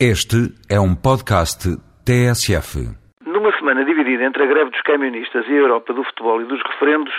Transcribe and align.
Este 0.00 0.50
é 0.68 0.80
um 0.80 0.92
podcast 0.92 1.70
TSF. 2.04 2.82
Numa 3.24 3.56
semana 3.56 3.84
dividida 3.84 4.24
entre 4.24 4.42
a 4.42 4.46
greve 4.46 4.70
dos 4.70 4.80
camionistas 4.80 5.46
e 5.46 5.52
a 5.52 5.54
Europa 5.54 5.92
do 5.92 6.02
futebol 6.02 6.42
e 6.42 6.44
dos 6.46 6.60
referendos, 6.62 7.14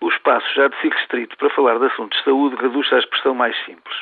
o 0.00 0.08
espaço 0.08 0.44
já 0.56 0.66
de 0.66 0.76
si 0.80 0.88
restrito 0.88 1.36
para 1.36 1.50
falar 1.50 1.78
de 1.78 1.86
assuntos 1.86 2.18
de 2.18 2.24
saúde 2.24 2.56
reduz-se 2.56 2.92
à 2.96 2.98
expressão 2.98 3.32
mais 3.32 3.54
simples. 3.64 3.96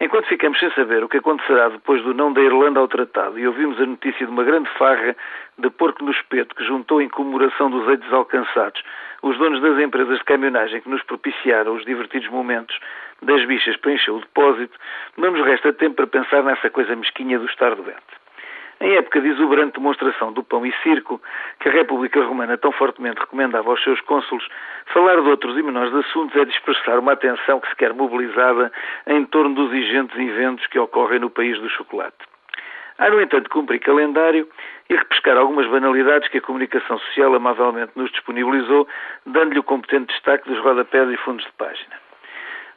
Enquanto 0.00 0.28
ficamos 0.28 0.60
sem 0.60 0.70
saber 0.74 1.02
o 1.02 1.08
que 1.08 1.16
acontecerá 1.16 1.70
depois 1.70 2.00
do 2.04 2.14
não 2.14 2.32
da 2.32 2.40
Irlanda 2.40 2.78
ao 2.78 2.86
tratado 2.86 3.36
e 3.36 3.46
ouvimos 3.48 3.80
a 3.80 3.84
notícia 3.84 4.24
de 4.24 4.32
uma 4.32 4.44
grande 4.44 4.70
farra 4.78 5.16
de 5.58 5.70
porco 5.70 6.04
no 6.04 6.12
espeto 6.12 6.54
que 6.54 6.64
juntou 6.64 7.02
em 7.02 7.08
comemoração 7.08 7.68
dos 7.68 7.86
eixos 7.88 8.12
alcançados 8.12 8.80
os 9.22 9.36
donos 9.36 9.60
das 9.60 9.78
empresas 9.78 10.18
de 10.18 10.24
caminhonagem 10.24 10.80
que 10.80 10.88
nos 10.88 11.02
propiciaram 11.02 11.74
os 11.74 11.84
divertidos 11.84 12.28
momentos 12.30 12.78
das 13.22 13.44
bichas 13.44 13.76
para 13.76 13.92
encher 13.92 14.12
o 14.12 14.20
depósito, 14.20 14.78
não 15.16 15.30
nos 15.30 15.44
resta 15.44 15.72
tempo 15.72 15.96
para 15.96 16.06
pensar 16.06 16.42
nessa 16.42 16.70
coisa 16.70 16.94
mesquinha 16.96 17.38
do 17.38 17.46
estar 17.46 17.74
doente. 17.74 18.20
Em 18.82 18.96
época 18.96 19.20
de 19.20 19.28
exuberante 19.28 19.74
demonstração 19.74 20.32
do 20.32 20.42
pão 20.42 20.64
e 20.64 20.72
circo, 20.82 21.20
que 21.60 21.68
a 21.68 21.72
República 21.72 22.24
Romana 22.24 22.56
tão 22.56 22.72
fortemente 22.72 23.20
recomendava 23.20 23.68
aos 23.68 23.82
seus 23.84 24.00
cônsulos, 24.00 24.48
falar 24.86 25.20
de 25.20 25.28
outros 25.28 25.58
e 25.58 25.62
menores 25.62 25.94
assuntos 25.94 26.34
é 26.34 26.46
dispersar 26.46 26.98
uma 26.98 27.12
atenção 27.12 27.60
que 27.60 27.68
se 27.68 27.76
quer 27.76 27.92
mobilizada 27.92 28.72
em 29.06 29.26
torno 29.26 29.54
dos 29.54 29.70
ingentes 29.74 30.18
eventos 30.18 30.66
que 30.68 30.78
ocorrem 30.78 31.20
no 31.20 31.28
país 31.28 31.58
do 31.60 31.68
chocolate. 31.68 32.16
Há, 32.96 33.10
no 33.10 33.20
entanto, 33.20 33.50
cumprir 33.50 33.80
calendário 33.80 34.48
e 34.88 34.96
repescar 34.96 35.36
algumas 35.36 35.66
banalidades 35.66 36.28
que 36.28 36.38
a 36.38 36.42
comunicação 36.42 36.98
social 37.00 37.34
amavelmente 37.34 37.92
nos 37.96 38.10
disponibilizou, 38.10 38.88
dando-lhe 39.26 39.58
o 39.58 39.62
competente 39.62 40.12
destaque 40.14 40.48
dos 40.48 40.58
rodapés 40.58 41.10
e 41.10 41.16
fundos 41.18 41.44
de 41.44 41.52
página. 41.52 42.09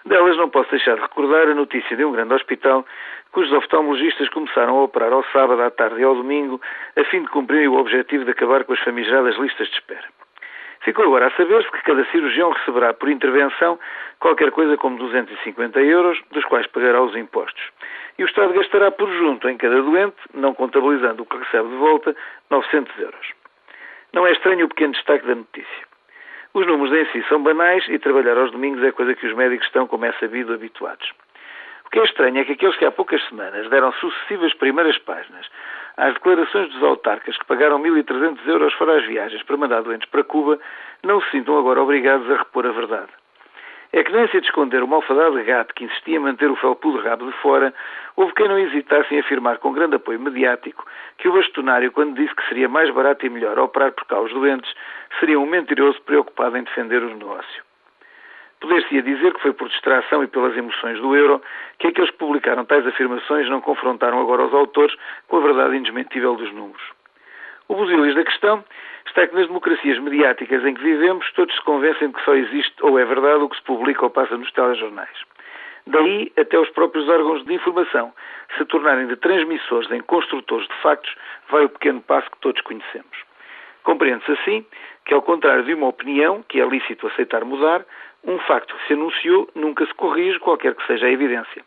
Delas 0.05 0.35
não 0.35 0.49
posso 0.49 0.69
deixar 0.69 0.95
de 0.95 1.01
recordar 1.01 1.47
a 1.47 1.55
notícia 1.55 1.95
de 1.95 2.03
um 2.03 2.11
grande 2.11 2.33
hospital 2.33 2.85
cujos 3.31 3.53
oftalmologistas 3.53 4.29
começaram 4.29 4.77
a 4.77 4.83
operar 4.83 5.13
ao 5.13 5.23
sábado 5.31 5.61
à 5.61 5.71
tarde 5.71 6.01
e 6.01 6.03
ao 6.03 6.13
domingo 6.13 6.61
a 6.95 7.03
fim 7.05 7.21
de 7.21 7.29
cumprir 7.29 7.67
o 7.69 7.79
objetivo 7.79 8.25
de 8.25 8.31
acabar 8.31 8.63
com 8.65 8.73
as 8.73 8.79
famigeradas 8.81 9.35
listas 9.37 9.67
de 9.69 9.75
espera. 9.75 10.05
Ficou 10.81 11.05
agora 11.05 11.27
a 11.27 11.31
saber-se 11.31 11.71
que 11.71 11.81
cada 11.83 12.03
cirurgião 12.11 12.51
receberá 12.51 12.93
por 12.93 13.09
intervenção 13.09 13.79
qualquer 14.19 14.51
coisa 14.51 14.75
como 14.75 14.97
250 14.97 15.81
euros, 15.81 16.21
dos 16.31 16.43
quais 16.45 16.67
pagará 16.67 17.01
os 17.01 17.15
impostos. 17.15 17.63
E 18.19 18.23
o 18.23 18.27
Estado 18.27 18.53
gastará 18.53 18.91
por 18.91 19.09
junto 19.09 19.47
em 19.47 19.55
cada 19.55 19.81
doente, 19.81 20.17
não 20.33 20.53
contabilizando 20.53 21.23
o 21.23 21.25
que 21.25 21.37
recebe 21.37 21.69
de 21.69 21.75
volta, 21.75 22.13
900 22.49 22.99
euros. 22.99 23.31
Não 24.11 24.27
é 24.27 24.33
estranho 24.33 24.65
o 24.65 24.69
pequeno 24.69 24.93
destaque 24.93 25.25
da 25.25 25.35
notícia. 25.35 25.92
Os 26.53 26.67
números 26.67 26.93
em 26.93 27.11
si 27.11 27.27
são 27.27 27.41
banais 27.41 27.83
e 27.89 27.97
trabalhar 27.97 28.37
aos 28.37 28.51
domingos 28.51 28.83
é 28.83 28.91
coisa 28.91 29.15
que 29.15 29.25
os 29.25 29.33
médicos 29.33 29.65
estão, 29.65 29.87
como 29.87 30.05
é 30.05 30.11
sabido, 30.13 30.53
habituados. 30.53 31.11
O 31.85 31.89
que 31.89 31.99
é 31.99 32.03
estranho 32.03 32.37
é 32.37 32.45
que 32.45 32.51
aqueles 32.51 32.75
que 32.75 32.85
há 32.85 32.91
poucas 32.91 33.23
semanas 33.27 33.67
deram 33.69 33.91
sucessivas 33.93 34.53
primeiras 34.53 34.97
páginas 34.99 35.47
às 35.97 36.13
declarações 36.13 36.69
dos 36.69 36.83
autarcas 36.83 37.37
que 37.37 37.45
pagaram 37.45 37.79
1.300 37.79 38.47
euros 38.47 38.73
fora 38.75 38.97
as 38.97 39.05
viagens 39.05 39.41
para 39.43 39.57
mandar 39.57 39.81
doentes 39.81 40.09
para 40.09 40.23
Cuba 40.23 40.59
não 41.03 41.21
se 41.21 41.31
sintam 41.31 41.57
agora 41.57 41.81
obrigados 41.81 42.29
a 42.29 42.37
repor 42.37 42.67
a 42.67 42.71
verdade. 42.71 43.09
Se 44.13 44.39
de 44.41 44.45
esconder 44.45 44.83
o 44.83 44.87
malfadado 44.87 45.43
gato 45.43 45.73
que 45.73 45.85
insistia 45.85 46.17
em 46.17 46.19
manter 46.19 46.47
o 46.51 46.55
felpudo 46.55 46.99
rabo 46.99 47.25
de 47.25 47.31
fora, 47.39 47.73
houve 48.15 48.31
quem 48.35 48.47
não 48.47 48.59
hesitasse 48.59 49.11
em 49.11 49.19
afirmar 49.19 49.57
com 49.57 49.73
grande 49.73 49.95
apoio 49.95 50.19
mediático 50.19 50.85
que 51.17 51.27
o 51.27 51.33
bastonário, 51.33 51.91
quando 51.91 52.13
disse 52.13 52.35
que 52.35 52.47
seria 52.47 52.69
mais 52.69 52.93
barato 52.93 53.25
e 53.25 53.29
melhor 53.31 53.57
operar 53.57 53.91
por 53.91 54.05
cá 54.05 54.21
os 54.21 54.31
doentes, 54.31 54.71
seria 55.19 55.39
um 55.39 55.47
mentiroso 55.47 55.99
preocupado 56.03 56.55
em 56.55 56.63
defender 56.63 57.01
o 57.01 57.09
negócio. 57.09 57.63
Poder-se-ia 58.59 59.01
dizer 59.01 59.33
que 59.33 59.41
foi 59.41 59.51
por 59.51 59.67
distração 59.67 60.23
e 60.23 60.27
pelas 60.27 60.55
emoções 60.55 60.99
do 60.99 61.15
euro 61.15 61.41
que 61.79 61.87
aqueles 61.87 62.11
que 62.11 62.17
publicaram 62.17 62.65
tais 62.65 62.85
afirmações 62.85 63.49
não 63.49 63.61
confrontaram 63.61 64.21
agora 64.21 64.45
os 64.45 64.53
autores 64.53 64.95
com 65.27 65.37
a 65.37 65.41
verdade 65.41 65.75
indesmentível 65.75 66.35
dos 66.35 66.53
números. 66.53 66.83
O 67.67 67.75
busilis 67.75 68.15
da 68.15 68.23
questão 68.23 68.63
está 69.05 69.27
que 69.27 69.35
nas 69.35 69.47
democracias 69.47 69.97
mediáticas 69.99 70.65
em 70.65 70.73
que 70.73 70.83
vivemos, 70.83 71.31
todos 71.33 71.53
se 71.55 71.61
convencem 71.61 72.09
de 72.09 72.13
que 72.13 72.23
só 72.23 72.35
existe 72.35 72.75
ou 72.81 72.99
é 72.99 73.05
verdade 73.05 73.43
o 73.43 73.49
que 73.49 73.55
se 73.55 73.63
publica 73.63 74.03
ou 74.03 74.09
passa 74.09 74.37
nos 74.37 74.51
telejornais. 74.51 75.17
Daí 75.85 76.31
até 76.37 76.57
os 76.57 76.69
próprios 76.69 77.07
órgãos 77.09 77.43
de 77.45 77.53
informação 77.53 78.13
se 78.57 78.65
tornarem 78.65 79.07
de 79.07 79.15
transmissores 79.17 79.89
em 79.91 80.01
construtores 80.01 80.67
de 80.67 80.75
factos, 80.75 81.13
vai 81.49 81.65
o 81.65 81.69
pequeno 81.69 82.01
passo 82.01 82.29
que 82.31 82.39
todos 82.39 82.61
conhecemos. 82.61 83.17
Compreende-se 83.83 84.31
assim 84.31 84.65
que, 85.05 85.13
ao 85.13 85.21
contrário 85.21 85.63
de 85.63 85.73
uma 85.73 85.87
opinião, 85.87 86.43
que 86.47 86.61
é 86.61 86.65
lícito 86.65 87.07
aceitar 87.07 87.43
mudar, 87.43 87.85
um 88.23 88.39
facto 88.39 88.75
que 88.75 88.87
se 88.87 88.93
anunciou 88.93 89.49
nunca 89.55 89.85
se 89.85 89.93
corrige, 89.95 90.39
qualquer 90.39 90.73
que 90.75 90.85
seja 90.87 91.05
a 91.05 91.11
evidência. 91.11 91.63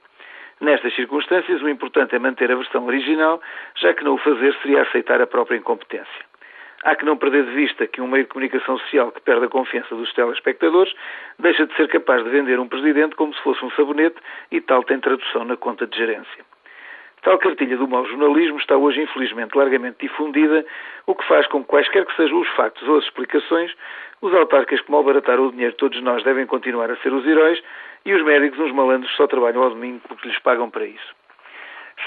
Nestas 0.60 0.94
circunstâncias, 0.94 1.60
o 1.62 1.68
importante 1.68 2.14
é 2.14 2.18
manter 2.18 2.50
a 2.50 2.56
versão 2.56 2.86
original, 2.86 3.40
já 3.76 3.92
que 3.92 4.02
não 4.02 4.14
o 4.14 4.18
fazer 4.18 4.54
seria 4.62 4.82
aceitar 4.82 5.20
a 5.20 5.26
própria 5.26 5.56
incompetência. 5.56 6.24
Há 6.82 6.94
que 6.94 7.04
não 7.04 7.16
perder 7.16 7.44
de 7.44 7.52
vista 7.52 7.86
que 7.86 8.00
um 8.00 8.06
meio 8.06 8.24
de 8.24 8.30
comunicação 8.30 8.78
social 8.78 9.10
que 9.10 9.20
perde 9.20 9.46
a 9.46 9.48
confiança 9.48 9.94
dos 9.94 10.12
telespectadores 10.14 10.94
deixa 11.38 11.66
de 11.66 11.74
ser 11.74 11.88
capaz 11.88 12.22
de 12.22 12.30
vender 12.30 12.60
um 12.60 12.68
presidente 12.68 13.16
como 13.16 13.34
se 13.34 13.42
fosse 13.42 13.64
um 13.64 13.70
sabonete 13.72 14.16
e 14.50 14.60
tal 14.60 14.82
tem 14.84 15.00
tradução 15.00 15.44
na 15.44 15.56
conta 15.56 15.86
de 15.86 15.96
gerência. 15.96 16.55
Tal 17.26 17.38
cartilha 17.38 17.76
do 17.76 17.88
mau 17.88 18.06
jornalismo 18.06 18.56
está 18.56 18.76
hoje 18.76 19.02
infelizmente 19.02 19.58
largamente 19.58 19.96
difundida, 19.98 20.64
o 21.06 21.14
que 21.16 21.26
faz 21.26 21.44
com 21.48 21.60
que 21.60 21.66
quaisquer 21.66 22.06
que 22.06 22.14
sejam 22.14 22.38
os 22.38 22.48
factos 22.50 22.86
ou 22.86 22.98
as 22.98 23.04
explicações, 23.04 23.74
os 24.22 24.32
autarcas 24.32 24.80
que 24.80 24.88
malbarataram 24.92 25.48
o 25.48 25.50
dinheiro 25.50 25.74
todos 25.74 26.00
nós 26.02 26.22
devem 26.22 26.46
continuar 26.46 26.88
a 26.88 26.96
ser 26.98 27.12
os 27.12 27.26
heróis 27.26 27.60
e 28.04 28.14
os 28.14 28.24
médicos 28.24 28.60
uns 28.60 28.70
malandros 28.70 29.10
só 29.16 29.26
trabalham 29.26 29.60
ao 29.60 29.70
domingo 29.70 30.00
porque 30.06 30.28
lhes 30.28 30.38
pagam 30.38 30.70
para 30.70 30.86
isso. 30.86 31.16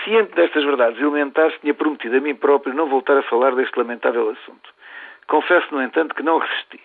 Ciente 0.05 0.33
destas 0.35 0.63
verdades 0.63 1.01
elementares, 1.01 1.59
tinha 1.59 1.73
prometido 1.73 2.15
a 2.15 2.21
mim 2.21 2.35
próprio 2.35 2.73
não 2.73 2.87
voltar 2.87 3.17
a 3.17 3.23
falar 3.23 3.53
deste 3.55 3.77
lamentável 3.77 4.29
assunto. 4.29 4.69
Confesso, 5.27 5.67
no 5.75 5.83
entanto, 5.83 6.15
que 6.15 6.23
não 6.23 6.37
resisti. 6.37 6.79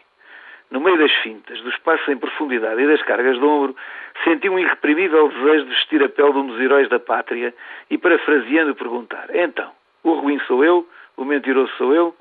No 0.74 0.80
meio 0.80 0.98
das 0.98 1.12
fintas, 1.22 1.60
dos 1.60 1.78
passos 1.78 2.08
em 2.08 2.16
profundidade 2.16 2.82
e 2.82 2.86
das 2.88 3.00
cargas 3.02 3.38
de 3.38 3.44
ombro, 3.44 3.76
senti 4.24 4.48
um 4.48 4.58
irreprimível 4.58 5.28
desejo 5.28 5.66
de 5.66 5.70
vestir 5.70 6.02
a 6.02 6.08
pele 6.08 6.32
de 6.32 6.38
um 6.38 6.46
dos 6.48 6.60
heróis 6.60 6.88
da 6.88 6.98
pátria 6.98 7.54
e, 7.88 7.96
parafraseando, 7.96 8.74
perguntar: 8.74 9.26
Então, 9.32 9.70
o 10.02 10.14
ruim 10.14 10.40
sou 10.48 10.64
eu? 10.64 10.84
O 11.16 11.24
mentiroso 11.24 11.70
sou 11.78 11.94
eu? 11.94 12.14